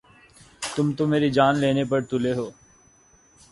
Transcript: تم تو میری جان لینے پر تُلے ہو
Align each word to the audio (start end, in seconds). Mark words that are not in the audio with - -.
تم 0.75 0.87
تو 0.97 1.03
میری 1.11 1.29
جان 1.37 1.53
لینے 1.61 1.83
پر 1.89 1.99
تُلے 2.09 2.33
ہو 2.37 2.47